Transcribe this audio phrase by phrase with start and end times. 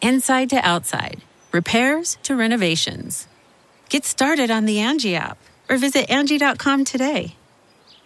[0.00, 1.20] inside to outside,
[1.52, 3.26] repairs to renovations.
[3.88, 7.34] Get started on the Angie app or visit Angie.com today.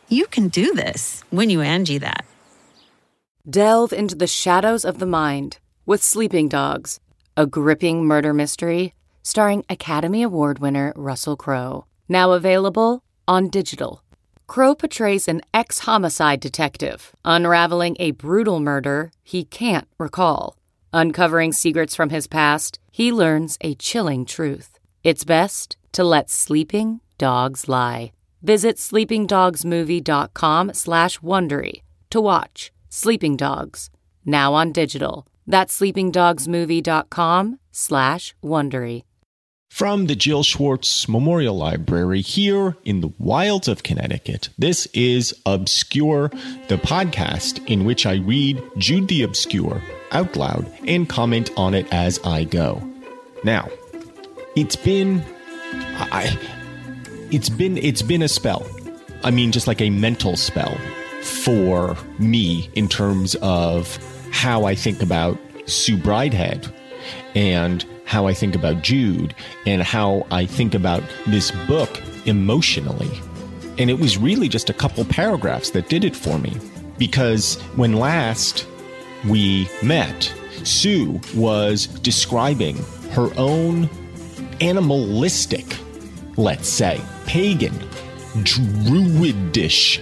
[0.08, 2.24] You can do this when you Angie that.
[3.48, 7.00] Delve into the shadows of the mind with Sleeping Dogs,
[7.36, 11.86] a gripping murder mystery starring Academy Award winner Russell Crowe.
[12.08, 14.02] Now available on digital.
[14.46, 20.56] Crowe portrays an ex homicide detective unraveling a brutal murder he can't recall.
[20.96, 24.78] Uncovering secrets from his past, he learns a chilling truth.
[25.02, 28.12] It's best to let sleeping dogs lie.
[28.42, 33.90] Visit sleepingdogsmovie.com slash Wondery to watch Sleeping Dogs,
[34.24, 35.26] now on digital.
[35.48, 39.02] That's sleepingdogsmovie.com slash Wondery.
[39.68, 46.28] From the Jill Schwartz Memorial Library here in the wilds of Connecticut, this is Obscure,
[46.68, 51.86] the podcast in which I read Jude the Obscure out loud and comment on it
[51.92, 52.82] as I go.
[53.42, 53.68] Now,
[54.56, 55.24] it's been
[55.90, 56.38] I
[57.30, 58.66] it's been it's been a spell.
[59.22, 60.76] I mean just like a mental spell
[61.22, 63.98] for me in terms of
[64.30, 66.70] how I think about Sue Bridehead
[67.34, 69.34] and how I think about Jude
[69.66, 73.10] and how I think about this book emotionally.
[73.78, 76.56] And it was really just a couple paragraphs that did it for me.
[76.98, 78.66] Because when last
[79.28, 80.32] we met,
[80.64, 82.76] Sue was describing
[83.10, 83.88] her own
[84.60, 85.64] animalistic,
[86.36, 87.74] let's say, pagan,
[88.42, 90.00] druidish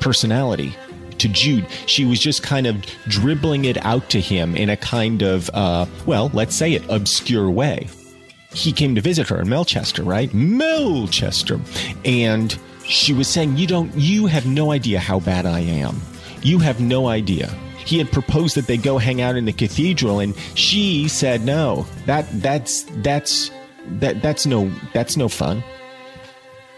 [0.00, 0.74] personality
[1.18, 1.66] to Jude.
[1.86, 5.86] She was just kind of dribbling it out to him in a kind of, uh,
[6.06, 7.88] well, let's say it, obscure way.
[8.52, 10.32] He came to visit her in Melchester, right?
[10.32, 11.60] Melchester.
[12.04, 16.00] And she was saying, You don't, you have no idea how bad I am.
[16.42, 17.50] You have no idea.
[17.88, 21.86] He had proposed that they go hang out in the cathedral, and she said, No,
[22.04, 23.50] that, that's, that's,
[23.86, 25.64] that, that's no, that's no fun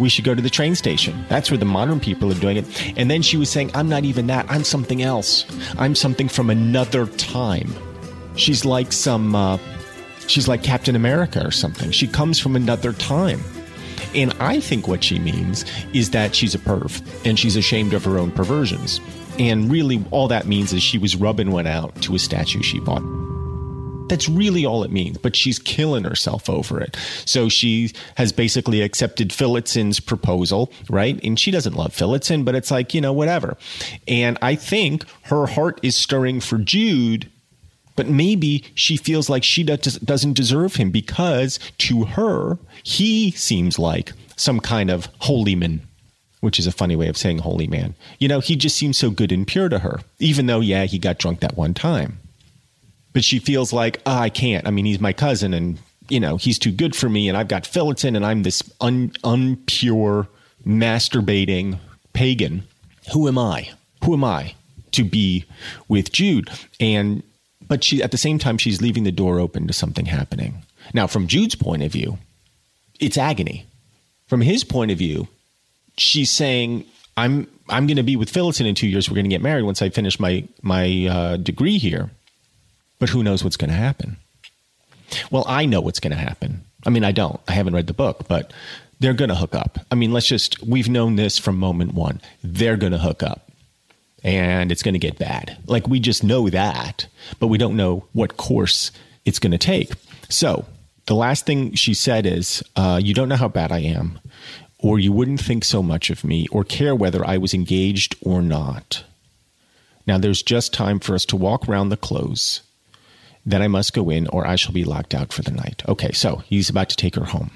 [0.01, 1.27] we should go to the train station.
[1.29, 2.97] That's where the modern people are doing it.
[2.97, 4.47] And then she was saying, I'm not even that.
[4.49, 5.45] I'm something else.
[5.79, 7.71] I'm something from another time.
[8.35, 9.59] She's like some, uh,
[10.27, 11.91] she's like Captain America or something.
[11.91, 13.41] She comes from another time.
[14.15, 18.05] And I think what she means is that she's a perv and she's ashamed of
[18.05, 19.01] her own perversions.
[19.39, 22.81] And really, all that means is she was rubbing one out to a statue she
[22.81, 23.03] bought.
[24.09, 26.97] That's really all it means, but she's killing herself over it.
[27.25, 31.23] So she has basically accepted Phillotson's proposal, right?
[31.23, 33.57] And she doesn't love Phillotson, but it's like, you know, whatever.
[34.09, 37.31] And I think her heart is stirring for Jude
[37.97, 44.15] but maybe she feels like she doesn't deserve him because to her, he seems like
[44.37, 45.83] some kind of holy man,
[46.41, 47.95] which is a funny way of saying holy man.
[48.19, 50.99] You know, he just seems so good and pure to her, even though, yeah, he
[50.99, 52.19] got drunk that one time
[53.13, 54.67] but she feels like oh, I can't.
[54.67, 55.79] I mean, he's my cousin, and
[56.09, 59.11] you know he's too good for me, and I've got Phillotson, and I'm this un,
[59.25, 60.29] unpure,
[60.67, 61.79] masturbating
[62.13, 62.65] pagan.
[63.13, 63.71] Who am I?
[64.05, 64.55] Who am I
[64.93, 65.45] to be
[65.89, 66.51] with Jude?
[66.79, 67.23] And
[67.67, 70.63] but she at the same time she's leaving the door open to something happening.
[70.95, 72.19] Now, from Jude's point of view,
[72.99, 73.67] it's agony.
[74.27, 75.29] From his point of view,
[76.01, 76.85] she's saying,
[77.17, 79.09] "I'm I'm going to be with Phillotson in two years.
[79.09, 82.11] We're going to get married once I finish my my uh, degree here."
[83.01, 84.19] but who knows what's going to happen?
[85.33, 86.63] Well, I know what's going to happen.
[86.87, 87.41] I mean, I don't.
[87.49, 88.53] I haven't read the book, but
[89.01, 89.79] they're going to hook up.
[89.91, 92.21] I mean, let's just, we've known this from moment one.
[92.45, 93.51] They're going to hook up
[94.23, 95.57] and it's going to get bad.
[95.67, 97.07] Like we just know that,
[97.41, 98.93] but we don't know what course
[99.25, 99.93] it's going to take.
[100.29, 100.67] So
[101.07, 104.21] the last thing she said is, uh, You don't know how bad I am,
[104.83, 108.43] or you wouldn't think so much of me, or care whether I was engaged or
[108.43, 109.05] not.
[110.07, 112.63] Now there's just time for us to walk round the close
[113.45, 115.83] Then I must go in, or I shall be locked out for the night.
[115.89, 117.51] Okay, so he's about to take her home.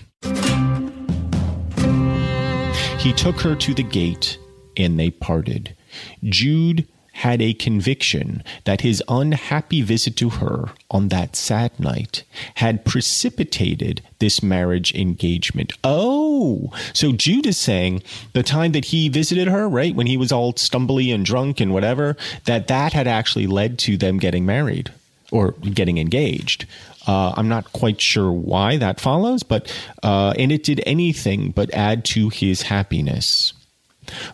[2.98, 4.38] He took her to the gate,
[4.76, 5.76] and they parted.
[6.24, 12.24] Jude had a conviction that his unhappy visit to her on that sad night
[12.56, 15.72] had precipitated this marriage engagement.
[15.84, 18.02] Oh, so Jude is saying
[18.32, 21.72] the time that he visited her, right, when he was all stumbly and drunk and
[21.72, 22.16] whatever,
[22.46, 24.90] that that had actually led to them getting married
[25.30, 26.66] or getting engaged.
[27.06, 29.72] Uh, I'm not quite sure why that follows, but
[30.02, 33.52] uh, and it did anything but add to his happiness.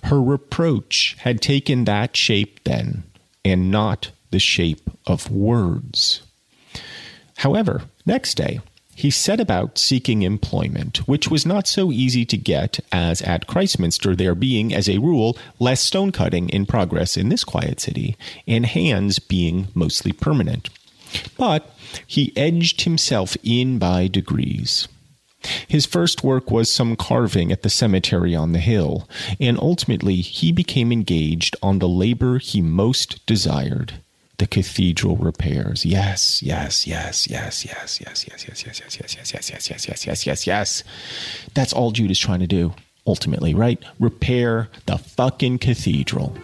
[0.05, 3.05] Her reproach had taken that shape then,
[3.45, 6.23] and not the shape of words.
[7.39, 8.61] However, next day,
[8.95, 14.15] he set about seeking employment, which was not so easy to get as at Christminster,
[14.15, 18.15] there being, as a rule, less stone cutting in progress in this quiet city,
[18.47, 20.69] and hands being mostly permanent.
[21.39, 21.75] But
[22.07, 24.87] he edged himself in by degrees.
[25.67, 29.09] His first work was some carving at the cemetery on the hill,
[29.39, 33.95] and ultimately he became engaged on the labor he most desired
[34.41, 35.85] the cathedral repairs.
[35.85, 39.89] Yes, yes, yes, yes, yes, yes, yes, yes, yes, yes, yes, yes, yes, yes, yes,
[39.89, 40.85] yes, yes, yes, yes.
[41.55, 42.73] That's all Jude is trying to do,
[43.07, 43.83] ultimately, right?
[43.99, 46.35] Repair the fucking cathedral.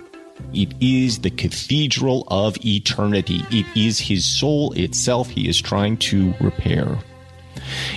[0.53, 3.41] It is the cathedral of eternity.
[3.51, 6.99] It is his soul itself he is trying to repair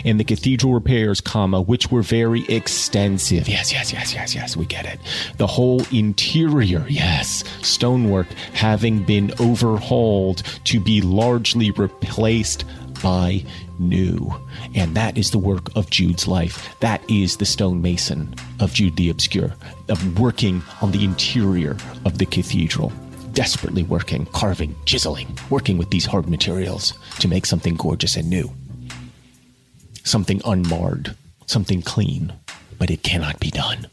[0.05, 3.47] and the cathedral repairs, comma, which were very extensive.
[3.47, 4.99] Yes, yes, yes, yes, yes, we get it.
[5.37, 12.65] The whole interior, yes, stonework having been overhauled to be largely replaced
[13.01, 13.43] by
[13.79, 14.33] new.
[14.75, 16.75] And that is the work of Jude's life.
[16.81, 19.53] That is the stonemason of Jude the Obscure,
[19.87, 22.91] of working on the interior of the cathedral
[23.33, 28.51] desperately working, carving, chiseling, working with these hard materials to make something gorgeous and new
[30.03, 31.15] something unmarred,
[31.45, 32.33] something clean,
[32.77, 33.87] but it cannot be done.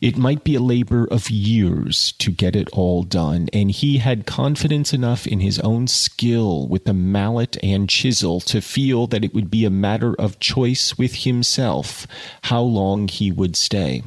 [0.00, 4.24] It might be a labor of years to get it all done, and he had
[4.24, 9.34] confidence enough in his own skill with the mallet and chisel to feel that it
[9.34, 12.06] would be a matter of choice with himself
[12.44, 14.02] how long he would stay.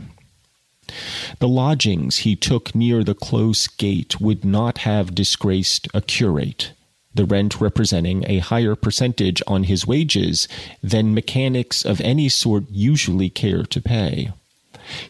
[1.38, 6.71] The lodgings he took near the close gate would not have disgraced a curate
[7.13, 10.48] the rent representing a higher percentage on his wages
[10.81, 14.31] than mechanics of any sort usually care to pay.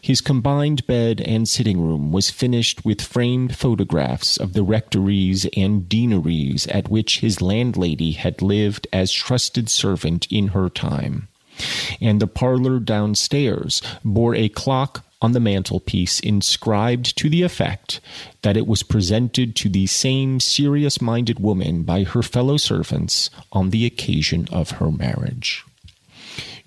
[0.00, 5.88] His combined bed and sitting room was finished with framed photographs of the rectories and
[5.88, 11.28] deaneries at which his landlady had lived as trusted servant in her time.
[12.00, 17.98] And the parlor downstairs bore a clock on the mantelpiece inscribed to the effect
[18.42, 23.70] that it was presented to the same serious minded woman by her fellow servants on
[23.70, 25.64] the occasion of her marriage.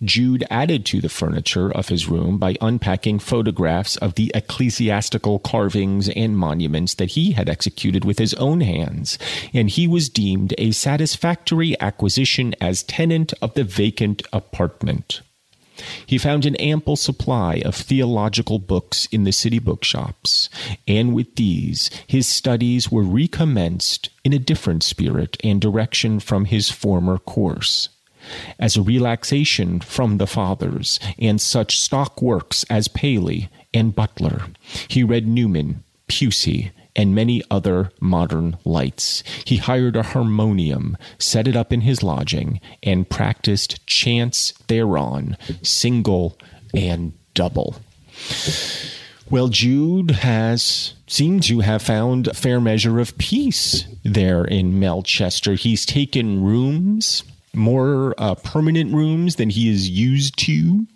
[0.03, 6.09] Jude added to the furniture of his room by unpacking photographs of the ecclesiastical carvings
[6.09, 9.19] and monuments that he had executed with his own hands,
[9.53, 15.21] and he was deemed a satisfactory acquisition as tenant of the vacant apartment.
[16.05, 20.49] He found an ample supply of theological books in the city bookshops,
[20.87, 26.69] and with these his studies were recommenced in a different spirit and direction from his
[26.69, 27.89] former course.
[28.59, 34.47] As a relaxation from the Fathers and such stock works as Paley and Butler,
[34.87, 39.23] he read Newman, Pusey, and many other modern lights.
[39.45, 46.37] He hired a harmonium, set it up in his lodging, and practiced chants thereon, single
[46.73, 47.77] and double.
[49.29, 55.53] Well, Jude has seemed to have found a fair measure of peace there in Melchester.
[55.53, 57.23] He's taken rooms,
[57.53, 60.87] more uh, permanent rooms than he is used to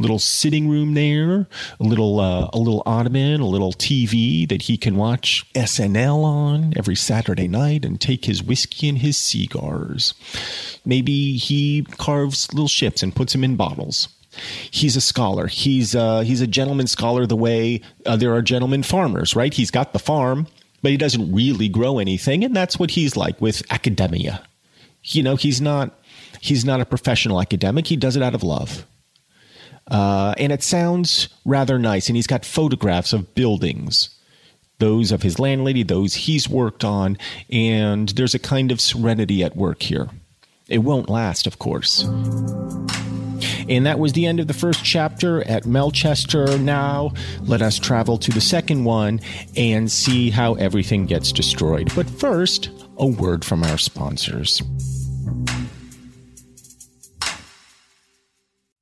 [0.00, 1.46] little sitting room there,
[1.78, 6.72] a little uh, a little ottoman, a little TV that he can watch SNL on
[6.76, 10.14] every Saturday night and take his whiskey and his cigars.
[10.84, 14.08] Maybe he carves little ships and puts them in bottles.
[14.70, 15.46] He's a scholar.
[15.48, 19.52] He's uh, he's a gentleman scholar the way uh, there are gentlemen farmers, right?
[19.52, 20.46] He's got the farm,
[20.82, 24.42] but he doesn't really grow anything, and that's what he's like with academia.
[25.02, 25.98] You know, he's not
[26.40, 27.88] he's not a professional academic.
[27.88, 28.86] He does it out of love.
[29.90, 32.08] Uh, and it sounds rather nice.
[32.08, 34.10] And he's got photographs of buildings,
[34.78, 37.18] those of his landlady, those he's worked on.
[37.50, 40.08] And there's a kind of serenity at work here.
[40.68, 42.04] It won't last, of course.
[43.68, 46.58] And that was the end of the first chapter at Melchester.
[46.58, 49.20] Now, let us travel to the second one
[49.56, 51.90] and see how everything gets destroyed.
[51.94, 54.62] But first, a word from our sponsors.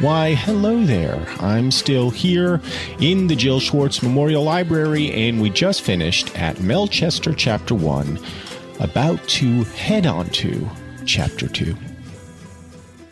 [0.00, 1.26] Why, hello there.
[1.40, 2.60] I'm still here
[3.00, 8.16] in the Jill Schwartz Memorial Library, and we just finished at Melchester Chapter 1,
[8.78, 10.70] about to head on to
[11.04, 11.74] Chapter 2.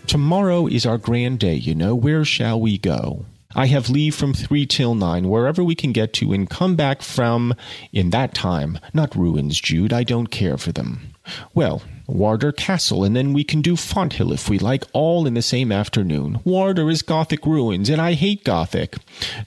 [0.06, 1.96] Tomorrow is our grand day, you know.
[1.96, 3.24] Where shall we go?
[3.56, 7.02] I have leave from 3 till 9, wherever we can get to, and come back
[7.02, 7.56] from,
[7.92, 11.14] in that time, not ruins, Jude, I don't care for them.
[11.52, 15.42] Well, Wardour Castle, and then we can do Fonthill if we like, all in the
[15.42, 16.40] same afternoon.
[16.44, 18.96] Wardour is Gothic ruins, and I hate Gothic.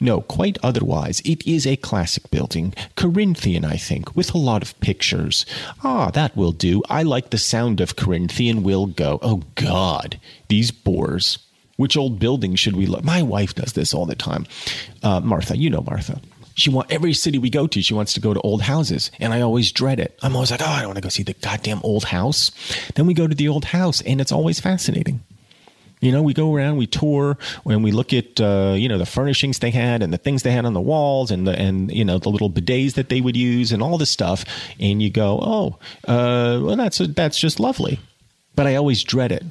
[0.02, 1.22] No, quite otherwise.
[1.22, 5.46] It is a classic building, Corinthian, I think, with a lot of pictures.
[5.84, 6.82] Ah, that will do.
[6.90, 8.64] I like the sound of Corinthian.
[8.64, 9.20] We'll go.
[9.22, 11.40] Oh God, these bores.
[11.78, 13.06] Which old building should we look?
[13.06, 14.46] My wife does this all the time.
[15.02, 16.20] Uh, Martha, you know Martha
[16.60, 19.34] she want every city we go to, she wants to go to old houses, and
[19.34, 20.18] I always dread it.
[20.22, 22.52] I'm always like, oh, I don't want to go see the goddamn old house.
[22.96, 25.22] Then we go to the old house, and it's always fascinating.
[26.02, 29.06] You know, we go around, we tour, and we look at uh, you know the
[29.06, 32.06] furnishings they had and the things they had on the walls, and the and you
[32.06, 34.46] know the little bidets that they would use, and all this stuff.
[34.80, 38.00] And you go, oh, uh, well, that's that's just lovely.
[38.56, 39.44] But I always dread it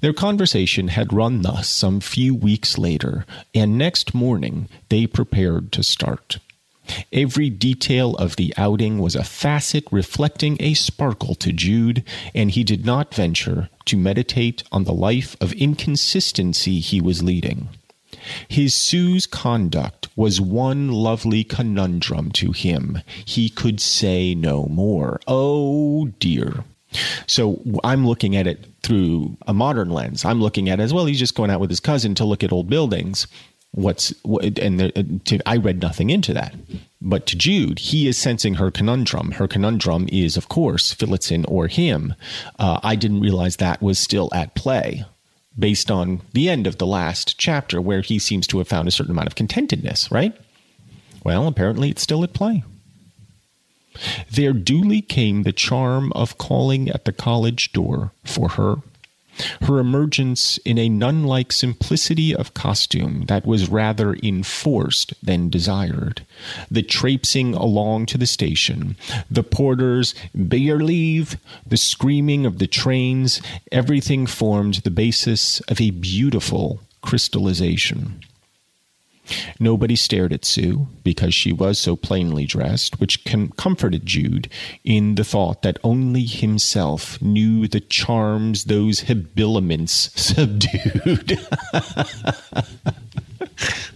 [0.00, 5.82] their conversation had run thus some few weeks later, and next morning they prepared to
[5.82, 6.38] start.
[7.12, 12.62] Every detail of the outing was a facet reflecting a sparkle to Jude, and he
[12.62, 17.68] did not venture to meditate on the life of inconsistency he was leading.
[18.48, 23.00] His Sue's conduct was one lovely conundrum to him.
[23.24, 25.20] He could say no more.
[25.26, 26.64] Oh dear.
[27.26, 30.24] So I'm looking at it through a modern lens.
[30.24, 31.06] I'm looking at it as well.
[31.06, 33.26] He's just going out with his cousin to look at old buildings.
[33.72, 36.54] What's and the, to, I read nothing into that.
[37.02, 39.32] But to Jude, he is sensing her conundrum.
[39.32, 42.14] Her conundrum is, of course, Phillotson or him.
[42.58, 45.04] Uh, I didn't realize that was still at play
[45.58, 48.90] based on the end of the last chapter, where he seems to have found a
[48.90, 50.36] certain amount of contentedness, right?
[51.24, 52.64] Well, apparently it's still at play.
[54.30, 58.76] There duly came the charm of calling at the college door for her.
[59.62, 66.24] Her emergence in a nun like simplicity of costume that was rather enforced than desired.
[66.70, 68.96] The traipsing along to the station,
[69.28, 71.36] the porter's bear leave,
[71.66, 78.20] the screaming of the trains, everything formed the basis of a beautiful crystallization.
[79.58, 84.48] Nobody stared at Sue because she was so plainly dressed, which com- comforted Jude
[84.84, 91.38] in the thought that only himself knew the charms those habiliments subdued.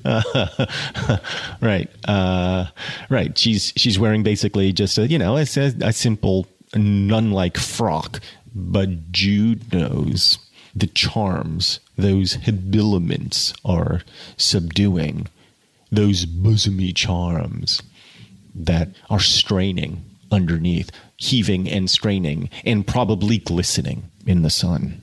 [0.04, 0.66] uh,
[1.60, 2.66] right, uh,
[3.08, 3.36] right.
[3.36, 8.20] She's she's wearing basically just a you know a, a simple nun-like frock,
[8.54, 10.38] but Jude knows
[10.78, 14.02] the charms those habiliments are
[14.36, 15.26] subduing,
[15.90, 17.82] those bosomy charms
[18.54, 25.00] that are straining underneath, heaving and straining, and probably glistening in the sun.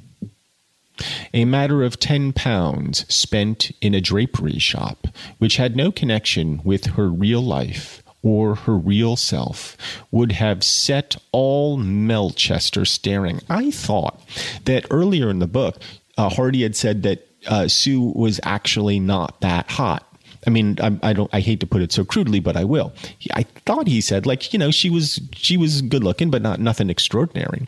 [1.34, 5.08] A matter of ten pounds spent in a drapery shop,
[5.39, 9.77] which had no connection with her real life or her real self,
[10.10, 13.39] would have set all Melchester staring.
[13.50, 14.20] I thought
[14.65, 15.77] that earlier in the book,
[16.17, 20.12] uh, Hardy had said that uh, Sue was actually not that hot.
[20.48, 21.29] I mean, I, I, don't.
[21.34, 22.94] I hate to put it so crudely, but I will.
[23.34, 26.60] I thought he said, like, you know, she was she was good looking, but not
[26.60, 27.67] nothing extraordinary.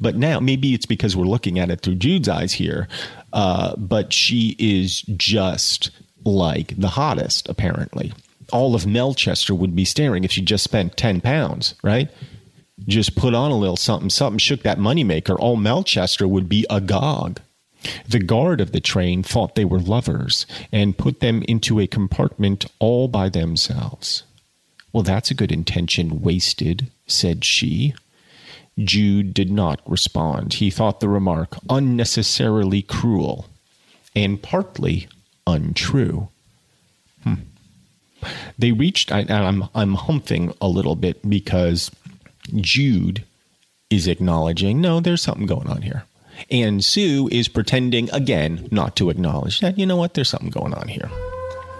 [0.00, 2.88] But now, maybe it's because we're looking at it through Jude's eyes here.
[3.32, 5.90] Uh, but she is just
[6.24, 8.12] like the hottest, apparently.
[8.52, 12.10] All of Melchester would be staring if she just spent ten pounds, right?
[12.86, 15.36] Just put on a little something, something, shook that moneymaker.
[15.38, 17.40] All Melchester would be agog.
[18.08, 22.66] The guard of the train thought they were lovers and put them into a compartment
[22.78, 24.22] all by themselves.
[24.92, 27.94] Well, that's a good intention wasted, said she.
[28.78, 30.54] Jude did not respond.
[30.54, 33.46] He thought the remark unnecessarily cruel
[34.14, 35.08] and partly
[35.46, 36.28] untrue.
[38.58, 41.90] They reached, I, I'm, I'm humping a little bit because
[42.56, 43.24] Jude
[43.90, 46.04] is acknowledging, no, there's something going on here.
[46.50, 50.74] And Sue is pretending again not to acknowledge that, you know what, there's something going
[50.74, 51.10] on here.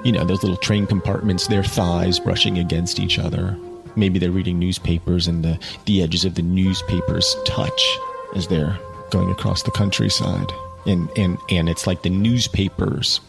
[0.04, 3.56] You know, those little train compartments, their thighs brushing against each other.
[3.96, 7.98] Maybe they're reading newspapers and the, the edges of the newspapers touch
[8.34, 8.78] as they're
[9.10, 10.50] going across the countryside.
[10.86, 13.20] And, and, and it's like the newspapers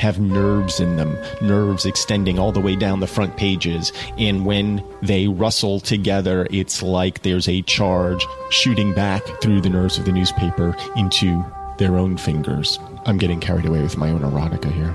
[0.00, 3.92] have nerves in them, nerves extending all the way down the front pages.
[4.16, 9.98] And when they rustle together, it's like there's a charge shooting back through the nerves
[9.98, 11.44] of the newspaper into
[11.76, 12.78] their own fingers.
[13.04, 14.94] I'm getting carried away with my own erotica here.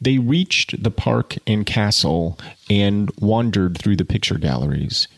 [0.00, 2.38] They reached the park and castle
[2.70, 5.08] and wandered through the picture galleries.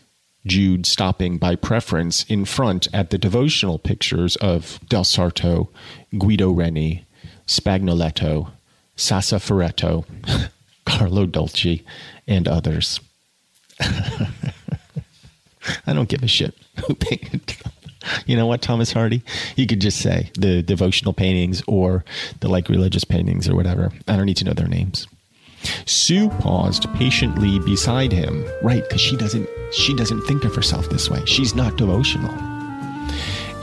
[0.45, 5.69] Jude stopping by preference in front at the devotional pictures of Del Sarto,
[6.17, 7.05] Guido Reni,
[7.47, 8.51] Spagnoletto,
[8.97, 10.05] Sassoferrato,
[10.85, 11.83] Carlo Dolci,
[12.27, 12.99] and others.
[13.79, 14.27] I
[15.93, 17.55] don't give a shit who painted.
[18.25, 19.23] You know what, Thomas Hardy?
[19.55, 22.03] You could just say the devotional paintings or
[22.41, 23.91] the like religious paintings or whatever.
[24.07, 25.07] I don't need to know their names.
[25.85, 28.83] Sue paused patiently beside him, right?
[28.83, 31.23] Because she doesn't she doesn't think of herself this way.
[31.25, 32.33] She's not devotional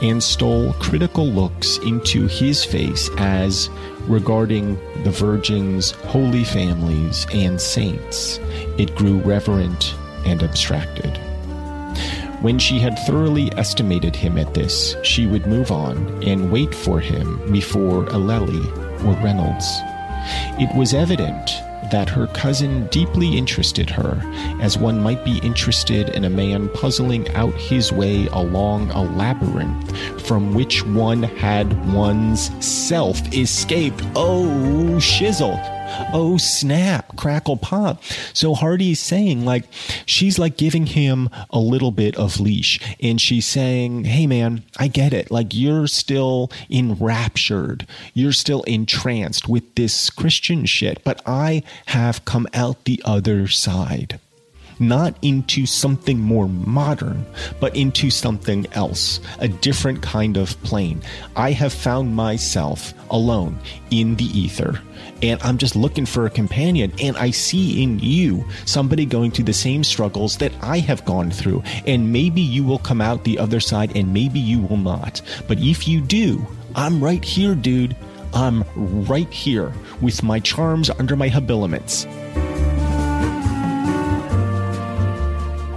[0.01, 3.69] and stole critical looks into his face as
[4.07, 8.39] regarding the Virgin's holy families and saints.
[8.77, 11.17] It grew reverent and abstracted.
[12.41, 16.99] When she had thoroughly estimated him at this, she would move on and wait for
[16.99, 18.67] him before Lely
[19.05, 19.67] or Reynolds.
[20.59, 21.51] It was evident
[21.91, 24.19] that her cousin deeply interested her,
[24.61, 30.21] as one might be interested in a man puzzling out his way along a labyrinth
[30.21, 34.01] from which one had one's self escaped.
[34.15, 35.80] Oh, shizzle.
[36.13, 38.03] Oh, snap, crackle, pop.
[38.33, 39.65] So Hardy's saying, like,
[40.05, 42.79] she's like giving him a little bit of leash.
[43.01, 45.31] And she's saying, hey, man, I get it.
[45.31, 47.87] Like, you're still enraptured.
[48.13, 51.03] You're still entranced with this Christian shit.
[51.03, 54.19] But I have come out the other side
[54.81, 57.25] not into something more modern,
[57.59, 61.01] but into something else, a different kind of plane.
[61.35, 63.59] I have found myself alone
[63.91, 64.81] in the ether,
[65.21, 66.91] and I'm just looking for a companion.
[66.99, 71.31] And I see in you somebody going through the same struggles that I have gone
[71.31, 71.63] through.
[71.85, 75.21] And maybe you will come out the other side, and maybe you will not.
[75.47, 77.95] But if you do, I'm right here, dude.
[78.33, 78.63] I'm
[79.05, 82.05] right here with my charms under my habiliments.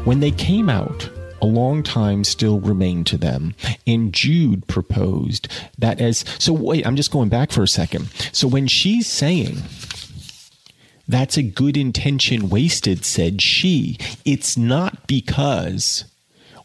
[0.04, 1.08] When they came out,
[1.40, 3.54] a long time still remained to them.
[3.86, 8.08] And Jude proposed that as so wait, I'm just going back for a second.
[8.30, 9.62] So when she's saying
[11.08, 16.04] that's a good intention wasted, said she, it's not because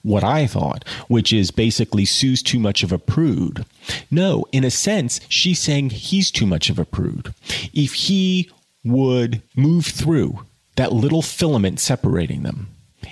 [0.01, 3.65] what I thought, which is basically Sue's too much of a prude.
[4.11, 7.33] No, in a sense, she's saying he's too much of a prude.
[7.73, 8.49] If he
[8.83, 12.67] would move through that little filament separating them,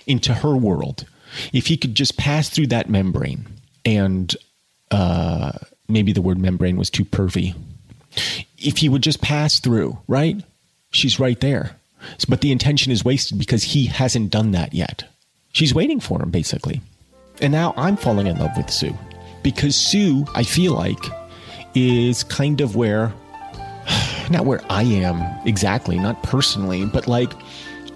[0.06, 1.06] into her world,
[1.54, 3.46] if he could just pass through that membrane,
[3.86, 4.36] and
[4.92, 5.52] uh,
[5.88, 7.56] maybe the word membrane was too pervy,
[8.58, 10.42] if he would just pass through, right?
[10.92, 11.78] She's right there.
[12.28, 15.04] But the intention is wasted because he hasn't done that yet.
[15.52, 16.82] She's waiting for him, basically.
[17.42, 18.96] And now I'm falling in love with Sue
[19.44, 21.04] because Sue, I feel like,
[21.76, 23.14] is kind of where,
[24.30, 27.32] not where I am exactly, not personally, but like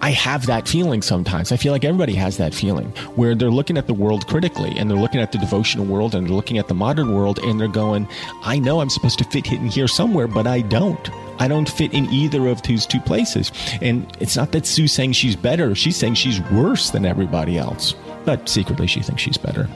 [0.01, 1.51] I have that feeling sometimes.
[1.51, 4.89] I feel like everybody has that feeling where they're looking at the world critically and
[4.89, 7.67] they're looking at the devotional world and they're looking at the modern world and they're
[7.67, 8.07] going,
[8.43, 11.09] I know I'm supposed to fit in here somewhere, but I don't.
[11.39, 13.51] I don't fit in either of these two places.
[13.81, 17.93] And it's not that Sue's saying she's better, she's saying she's worse than everybody else.
[18.25, 19.69] But secretly, she thinks she's better.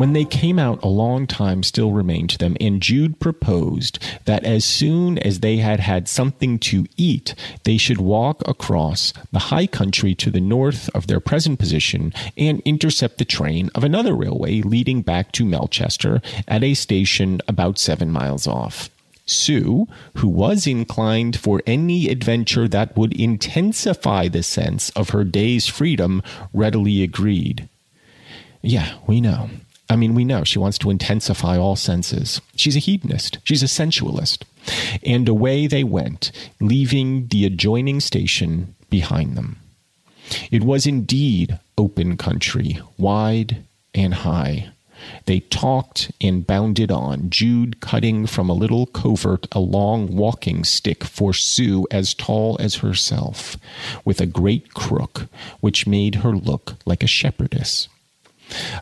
[0.00, 4.44] When they came out, a long time still remained to them, and Jude proposed that
[4.44, 7.34] as soon as they had had something to eat,
[7.64, 12.62] they should walk across the high country to the north of their present position and
[12.64, 18.10] intercept the train of another railway leading back to Melchester at a station about seven
[18.10, 18.88] miles off.
[19.26, 19.86] Sue,
[20.16, 26.22] who was inclined for any adventure that would intensify the sense of her day's freedom,
[26.54, 27.68] readily agreed.
[28.62, 29.50] Yeah, we know.
[29.90, 32.40] I mean, we know she wants to intensify all senses.
[32.54, 34.44] She's a hedonist, she's a sensualist.
[35.04, 39.56] And away they went, leaving the adjoining station behind them.
[40.52, 44.68] It was indeed open country, wide and high.
[45.26, 51.02] They talked and bounded on, Jude cutting from a little covert a long walking stick
[51.02, 53.56] for Sue as tall as herself,
[54.04, 55.26] with a great crook
[55.60, 57.88] which made her look like a shepherdess.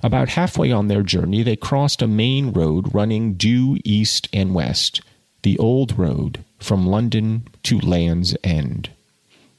[0.02, 5.00] About halfway on their journey, they crossed a main road running due east and west,
[5.42, 8.90] the old road from London to Land's End.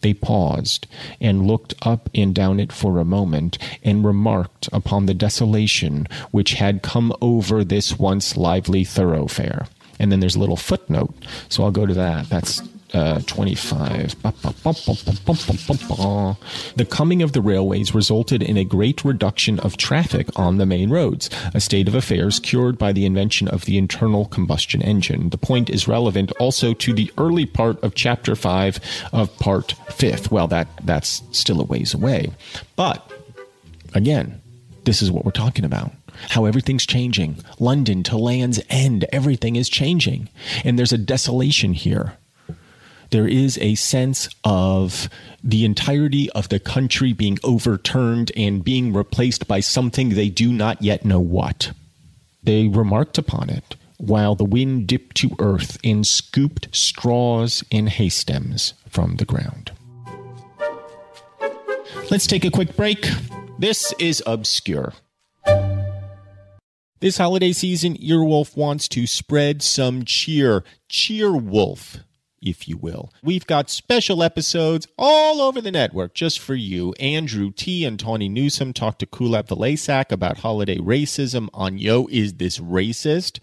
[0.02, 0.88] They paused
[1.20, 6.54] and looked up and down it for a moment and remarked upon the desolation which
[6.54, 9.68] had come over this once lively thoroughfare.
[10.00, 11.14] And then there's a little footnote,
[11.50, 12.30] so I'll go to that.
[12.30, 12.62] That's
[12.94, 14.16] uh, 25.
[16.76, 20.90] The coming of the railways resulted in a great reduction of traffic on the main
[20.90, 25.30] roads, a state of affairs cured by the invention of the internal combustion engine.
[25.30, 28.80] The point is relevant also to the early part of chapter 5
[29.14, 30.32] of part 5th.
[30.32, 32.32] Well, that, that's still a ways away.
[32.76, 33.12] But,
[33.94, 34.42] again,
[34.86, 35.92] this is what we're talking about
[36.30, 37.38] how everything's changing.
[37.60, 40.28] London to Land's End, everything is changing.
[40.66, 42.18] And there's a desolation here
[43.12, 45.10] there is a sense of
[45.44, 50.82] the entirety of the country being overturned and being replaced by something they do not
[50.82, 51.72] yet know what.
[52.44, 58.10] They remarked upon it while the wind dipped to earth and scooped straws and hay
[58.10, 59.72] stems from the ground.
[62.10, 63.08] Let's take a quick break.
[63.58, 64.94] This is Obscure.
[67.02, 70.64] This holiday season, Earwolf wants to spread some cheer.
[70.90, 71.98] Cheer Wolf
[72.42, 73.12] if you will.
[73.24, 76.94] We've got special episodes all over the network just for you.
[76.94, 77.86] Andrew T.
[77.86, 83.40] and Tawny Newsome talk to Kulap Vilaysack about holiday racism on Yo, Is This Racist?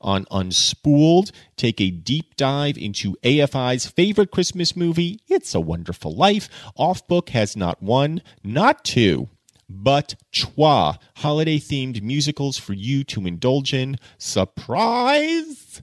[0.00, 6.48] On Unspooled, take a deep dive into AFI's favorite Christmas movie, It's a Wonderful Life.
[6.76, 9.28] Off Book has not one, not two,
[9.68, 13.96] but trois holiday themed musicals for you to indulge in.
[14.18, 15.82] Surprise!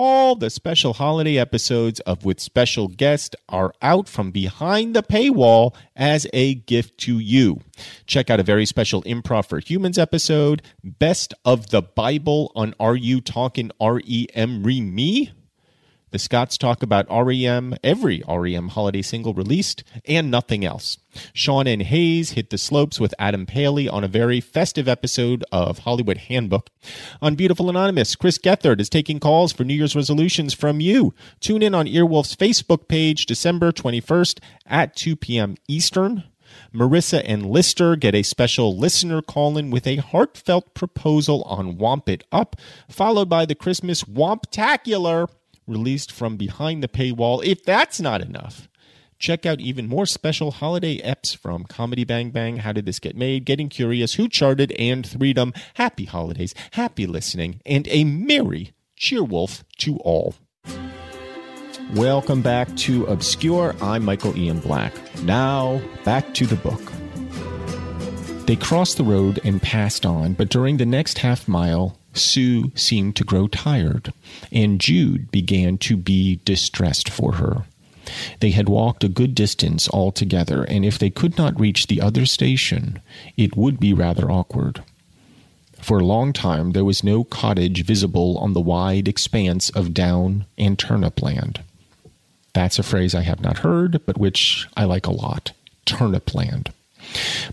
[0.00, 5.74] All the special holiday episodes of With Special Guest are out from behind the paywall
[5.96, 7.62] as a gift to you.
[8.06, 12.94] Check out a very special Improv for Humans episode, Best of the Bible on Are
[12.94, 15.32] You Talking REM Re Me?
[16.10, 20.96] The Scotts talk about REM, every REM holiday single released, and nothing else.
[21.34, 25.80] Sean and Hayes hit the slopes with Adam Pally on a very festive episode of
[25.80, 26.70] Hollywood Handbook.
[27.20, 31.12] On Beautiful Anonymous, Chris Gethard is taking calls for New Year's resolutions from you.
[31.40, 35.56] Tune in on Earwolf's Facebook page December 21st at 2 p.m.
[35.68, 36.24] Eastern.
[36.74, 42.08] Marissa and Listler get a special listener call in with a heartfelt proposal on Womp
[42.08, 42.56] It Up,
[42.88, 45.28] followed by the Christmas Womptacular
[45.68, 47.44] released from behind the paywall.
[47.44, 48.68] If that's not enough,
[49.18, 53.16] check out even more special holiday eps from Comedy Bang Bang, How Did This Get
[53.16, 55.52] Made, Getting Curious, Who Charted, and Freedom.
[55.74, 60.34] Happy holidays, happy listening, and a merry cheerwolf to all.
[61.94, 63.74] Welcome back to Obscure.
[63.80, 64.92] I'm Michael Ian Black.
[65.22, 66.92] Now, back to the book.
[68.46, 73.16] They crossed the road and passed on, but during the next half mile, Sue seemed
[73.16, 74.12] to grow tired,
[74.50, 77.64] and Jude began to be distressed for her.
[78.40, 82.00] They had walked a good distance all together, and if they could not reach the
[82.00, 83.00] other station,
[83.36, 84.82] it would be rather awkward.
[85.80, 90.46] For a long time there was no cottage visible on the wide expanse of down
[90.56, 91.60] and turnip land.
[92.52, 95.52] That's a phrase I have not heard, but which I like a lot
[95.84, 96.72] turnip land.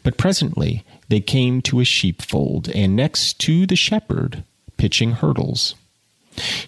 [0.04, 4.44] But presently they came to a sheepfold, and next to the shepherd
[4.78, 5.76] pitching hurdles.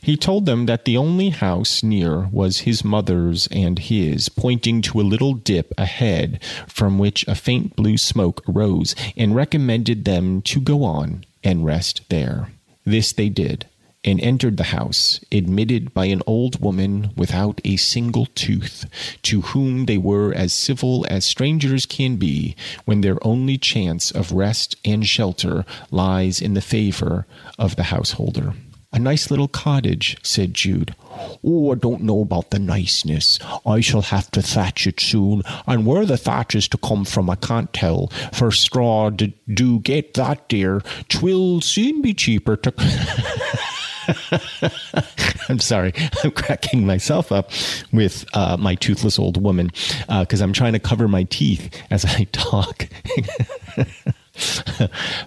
[0.02, 5.02] He told them that the only house near was his mother's and his, pointing to
[5.02, 10.62] a little dip ahead from which a faint blue smoke arose, and recommended them to
[10.62, 12.50] go on and rest there.
[12.86, 13.66] This they did,
[14.08, 18.86] and entered the house, admitted by an old woman without a single tooth,
[19.22, 24.32] to whom they were as civil as strangers can be when their only chance of
[24.32, 27.28] rest and shelter lies in the favor
[27.60, 28.54] of the householder.
[28.94, 30.96] A nice little cottage, said Jude.
[31.44, 33.38] Oh, I don't know about the niceness.
[33.66, 37.30] I shall have to thatch it soon, and where the thatch is to come from
[37.30, 38.08] I can't tell.
[38.32, 40.82] For straw d- do get that, dear.
[41.10, 42.74] Twill soon be cheaper to.
[45.50, 45.94] I'm sorry,
[46.24, 47.52] I'm cracking myself up
[47.92, 49.68] with uh, my toothless old woman
[50.08, 52.88] because uh, I'm trying to cover my teeth as I talk.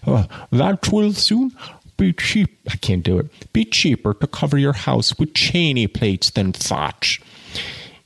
[0.07, 1.53] uh, that will soon
[1.97, 2.59] be cheap.
[2.71, 3.53] I can't do it.
[3.53, 7.21] Be cheaper to cover your house with Cheney plates than thatch.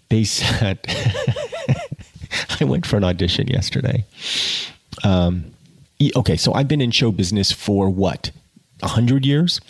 [0.09, 0.81] They said.
[2.61, 4.05] I went for an audition yesterday.
[5.03, 5.53] Um,
[6.17, 8.31] okay, so I've been in show business for what,
[8.83, 9.61] a hundred years,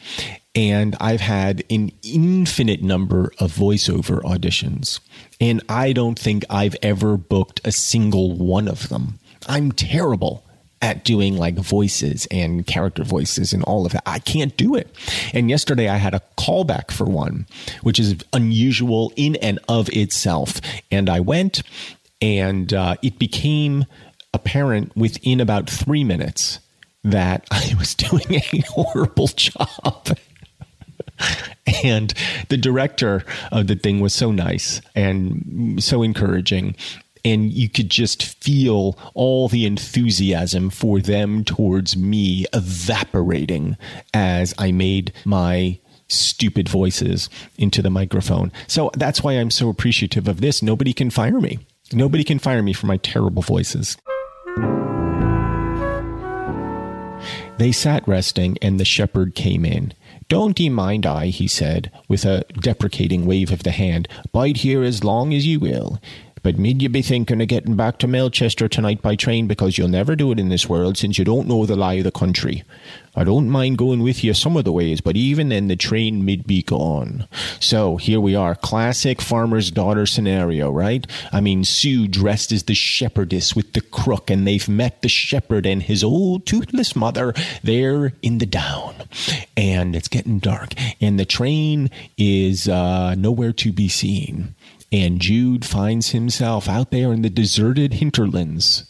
[0.54, 5.00] and I've had an infinite number of voiceover auditions,
[5.40, 9.18] and I don't think I've ever booked a single one of them.
[9.46, 10.44] I'm terrible
[10.84, 14.02] at doing like voices and character voices and all of that.
[14.04, 14.94] I can't do it.
[15.32, 17.46] And yesterday I had a callback for one,
[17.82, 20.60] which is unusual in and of itself.
[20.90, 21.62] And I went
[22.20, 23.86] and uh, it became
[24.34, 26.58] apparent within about three minutes
[27.02, 30.18] that I was doing a horrible job.
[31.85, 32.14] and
[32.48, 36.77] the director of the thing was so nice and so encouraging
[37.24, 43.77] and you could just feel all the enthusiasm for them towards me evaporating
[44.12, 48.53] as I made my stupid voices into the microphone.
[48.66, 50.62] So that's why I'm so appreciative of this.
[50.62, 51.61] Nobody can fire me.
[51.92, 53.96] Nobody can fire me for my terrible voices.
[57.57, 59.92] They sat resting, and the shepherd came in.
[60.28, 64.08] Don't ye mind I, he said, with a deprecating wave of the hand.
[64.32, 66.00] Bide here as long as ye will.
[66.44, 69.88] But mid you be thinking of getting back to Melchester tonight by train because you'll
[69.88, 72.64] never do it in this world since you don't know the lie of the country.
[73.16, 76.22] I don't mind going with you some of the ways, but even then the train
[76.22, 77.26] mid be gone.
[77.61, 81.07] So here we are, classic farmer's daughter scenario, right?
[81.33, 85.64] I mean, Sue dressed as the shepherdess with the crook, and they've met the shepherd
[85.64, 88.94] and his old toothless mother there in the down.
[89.57, 94.54] And it's getting dark, and the train is uh, nowhere to be seen.
[94.94, 98.85] And Jude finds himself out there in the deserted hinterlands,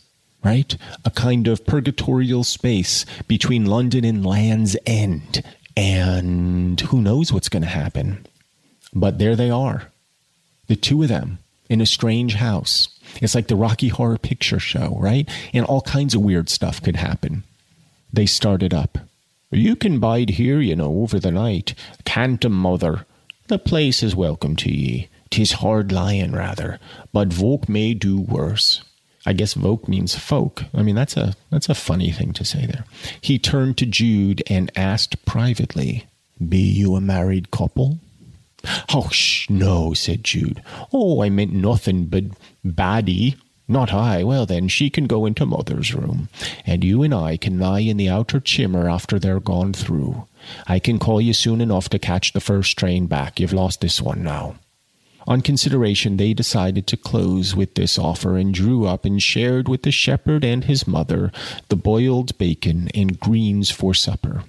[0.45, 0.77] right?
[1.03, 5.43] A kind of purgatorial space between London and Land's End.
[5.75, 8.27] And who knows what's going to happen?
[8.93, 9.93] But there they are,
[10.67, 11.39] the two of them
[11.71, 12.89] in a strange house.
[13.23, 15.27] It's like the Rocky Horror Picture Show, right?
[15.55, 17.45] And all kinds of weird stuff could happen.
[18.13, 18.99] They started up.
[19.51, 21.73] You can bide here, you know, over the night.
[22.05, 23.07] Can't mother.
[23.49, 25.09] The place is welcome to ye.
[25.35, 26.79] 'Tis hard lying, rather,
[27.13, 28.85] but folk may do worse.
[29.27, 30.63] I guess folk means folk.
[30.73, 32.85] I mean, that's a that's a funny thing to say there.
[33.21, 36.05] He turned to Jude and asked privately,
[36.39, 37.99] "Be you a married couple?"
[38.91, 40.63] "Oh, sh- no," said Jude.
[40.93, 42.27] "Oh, I meant nothing but
[42.65, 43.35] baddie."
[43.67, 44.23] Not I.
[44.23, 46.29] Well, then, she can go into mother's room,
[46.65, 50.29] and you and I can lie in the outer chimmer after they're gone through.
[50.69, 53.41] I can call you soon enough to catch the first train back.
[53.41, 54.55] You've lost this one now.
[55.27, 59.83] On consideration, they decided to close with this offer and drew up and shared with
[59.83, 61.33] the shepherd and his mother
[61.69, 64.45] the boiled bacon and greens for supper.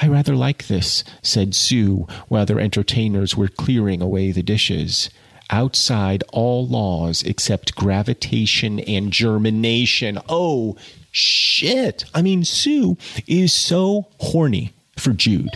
[0.00, 5.08] I rather like this, said Sue, while their entertainers were clearing away the dishes.
[5.50, 10.18] Outside all laws except gravitation and germination.
[10.28, 10.76] Oh,
[11.10, 12.04] shit.
[12.14, 12.96] I mean, Sue
[13.26, 15.50] is so horny for Jude.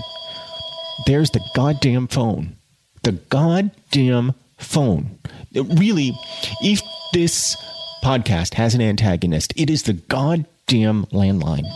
[1.06, 2.56] There's the goddamn phone.
[3.02, 5.18] The goddamn phone.
[5.54, 6.12] Really,
[6.62, 7.56] if this
[8.02, 11.66] podcast has an antagonist, it is the goddamn landline.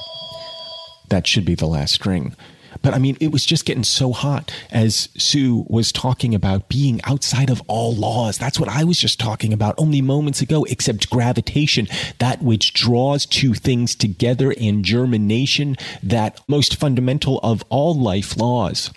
[1.08, 2.36] That should be the last string.
[2.82, 7.00] But I mean, it was just getting so hot as Sue was talking about being
[7.04, 8.38] outside of all laws.
[8.38, 11.88] That's what I was just talking about only moments ago, except gravitation,
[12.18, 18.90] that which draws two things together, and germination, that most fundamental of all life laws,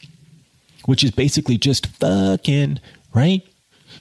[0.86, 2.80] which is basically just fucking,
[3.13, 3.41] right?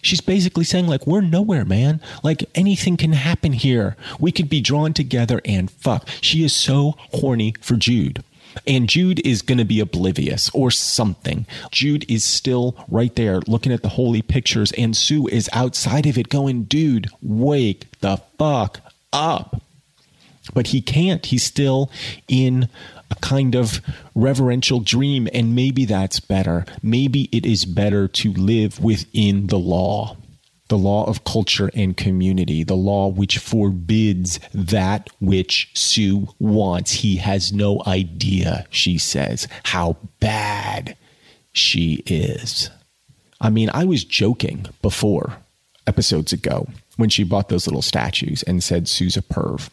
[0.02, 2.00] She's basically saying, like, we're nowhere, man.
[2.22, 3.96] Like, anything can happen here.
[4.18, 6.08] We could be drawn together and fuck.
[6.20, 8.22] She is so horny for Jude.
[8.66, 11.46] And Jude is going to be oblivious or something.
[11.70, 16.18] Jude is still right there looking at the holy pictures, and Sue is outside of
[16.18, 18.80] it going, dude, wake the fuck
[19.12, 19.62] up.
[20.52, 21.24] But he can't.
[21.24, 21.90] He's still
[22.28, 22.68] in
[23.12, 23.80] a kind of
[24.14, 26.64] reverential dream, and maybe that's better.
[26.82, 30.16] Maybe it is better to live within the law
[30.68, 36.92] the law of culture and community, the law which forbids that which Sue wants.
[36.92, 40.96] He has no idea, she says, how bad
[41.52, 42.70] she is.
[43.38, 45.36] I mean, I was joking before
[45.86, 49.68] episodes ago when she bought those little statues and said Sue's a perv.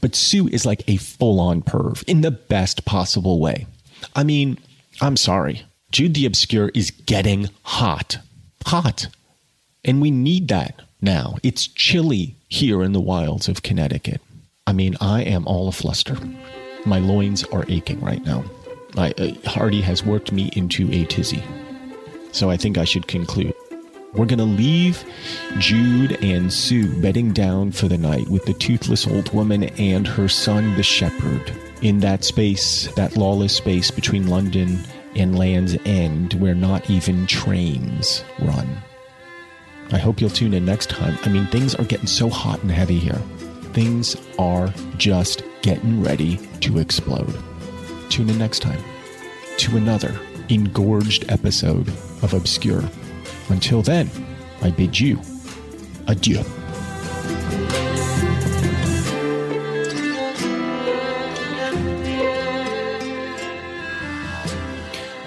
[0.00, 3.66] But Sue is like a full on perv in the best possible way.
[4.14, 4.58] I mean,
[5.00, 5.62] I'm sorry.
[5.90, 8.18] Jude the Obscure is getting hot.
[8.66, 9.08] Hot.
[9.84, 11.36] And we need that now.
[11.42, 14.20] It's chilly here in the wilds of Connecticut.
[14.66, 16.16] I mean, I am all afluster.
[16.86, 18.44] My loins are aching right now.
[18.94, 21.42] My, uh, Hardy has worked me into a tizzy.
[22.32, 23.54] So I think I should conclude.
[24.14, 25.04] We're going to leave
[25.58, 30.28] Jude and Sue bedding down for the night with the toothless old woman and her
[30.28, 34.80] son, the shepherd, in that space, that lawless space between London
[35.16, 38.68] and Land's End where not even trains run.
[39.92, 41.16] I hope you'll tune in next time.
[41.22, 43.20] I mean, things are getting so hot and heavy here.
[43.72, 47.34] Things are just getting ready to explode.
[48.10, 48.82] Tune in next time
[49.56, 50.20] to another
[50.50, 51.88] engorged episode
[52.20, 52.82] of Obscure.
[53.48, 54.10] Until then,
[54.62, 55.20] I bid you
[56.06, 56.61] adieu.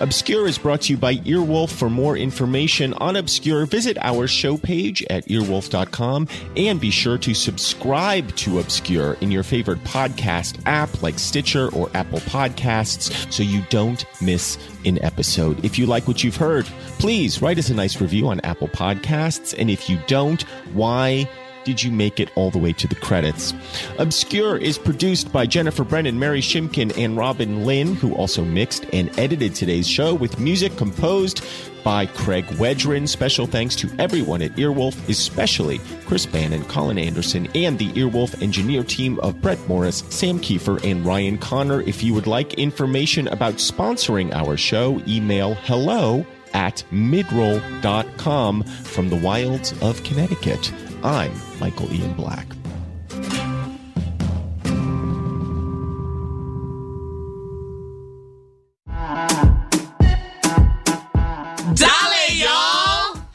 [0.06, 1.72] Obscure is brought to you by Earwolf.
[1.72, 7.34] For more information on Obscure, visit our show page at earwolf.com and be sure to
[7.34, 13.64] subscribe to Obscure in your favorite podcast app like Stitcher or Apple Podcasts so you
[13.72, 15.66] don't miss an episode.
[15.66, 16.66] If you like what you've heard,
[17.00, 19.56] please write us a nice review on Apple Podcasts.
[19.58, 20.44] And if you don't,
[20.76, 21.28] why?
[21.66, 23.54] Did you make it all the way to the credits?
[23.98, 29.10] Obscure is produced by Jennifer Brennan, Mary Shimkin, and Robin Lynn, who also mixed and
[29.20, 31.44] edited today's show with music composed
[31.84, 33.08] by Craig Wedren.
[33.08, 38.84] Special thanks to everyone at Earwolf, especially Chris Bannon, Colin Anderson, and the Earwolf engineer
[38.84, 41.82] team of Brett Morris, Sam Kiefer, and Ryan Connor.
[41.82, 49.18] If you would like information about sponsoring our show, email hello at midroll.com from the
[49.18, 50.72] wilds of Connecticut.
[51.06, 52.48] I'm Michael Ian Black.